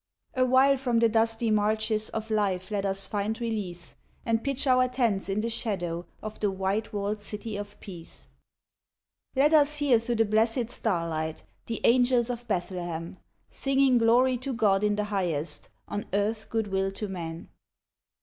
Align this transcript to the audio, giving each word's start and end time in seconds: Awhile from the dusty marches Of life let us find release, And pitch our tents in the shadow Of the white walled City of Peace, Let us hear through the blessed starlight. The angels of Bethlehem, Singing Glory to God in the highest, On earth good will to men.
Awhile 0.33 0.77
from 0.77 0.97
the 0.97 1.07
dusty 1.09 1.51
marches 1.51 2.09
Of 2.09 2.31
life 2.31 2.71
let 2.71 2.87
us 2.87 3.07
find 3.07 3.39
release, 3.39 3.93
And 4.25 4.43
pitch 4.43 4.65
our 4.65 4.87
tents 4.87 5.29
in 5.29 5.41
the 5.41 5.49
shadow 5.51 6.07
Of 6.23 6.39
the 6.39 6.49
white 6.49 6.91
walled 6.91 7.19
City 7.19 7.55
of 7.55 7.79
Peace, 7.79 8.27
Let 9.35 9.53
us 9.53 9.77
hear 9.77 9.99
through 9.99 10.15
the 10.15 10.25
blessed 10.25 10.71
starlight. 10.71 11.43
The 11.67 11.81
angels 11.83 12.31
of 12.31 12.47
Bethlehem, 12.47 13.17
Singing 13.51 13.99
Glory 13.99 14.37
to 14.37 14.53
God 14.53 14.83
in 14.83 14.95
the 14.95 15.03
highest, 15.03 15.69
On 15.87 16.07
earth 16.13 16.49
good 16.49 16.69
will 16.69 16.91
to 16.93 17.07
men. 17.07 17.49